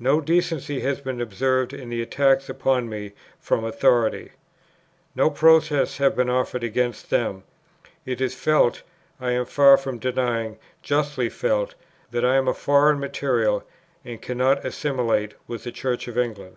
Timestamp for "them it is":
7.08-8.34